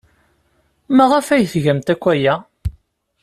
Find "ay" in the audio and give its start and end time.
1.29-1.45